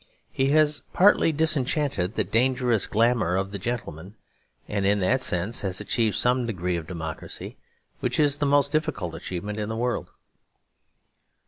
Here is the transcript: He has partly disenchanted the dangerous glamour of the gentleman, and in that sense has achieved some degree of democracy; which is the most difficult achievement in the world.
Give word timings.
He 0.31 0.49
has 0.49 0.81
partly 0.93 1.31
disenchanted 1.31 2.15
the 2.15 2.23
dangerous 2.23 2.87
glamour 2.87 3.35
of 3.35 3.51
the 3.51 3.59
gentleman, 3.59 4.15
and 4.67 4.83
in 4.83 4.97
that 4.97 5.21
sense 5.21 5.61
has 5.61 5.79
achieved 5.79 6.15
some 6.15 6.47
degree 6.47 6.75
of 6.75 6.87
democracy; 6.87 7.55
which 7.99 8.19
is 8.19 8.39
the 8.39 8.47
most 8.47 8.71
difficult 8.71 9.13
achievement 9.13 9.59
in 9.59 9.69
the 9.69 9.75
world. 9.77 10.09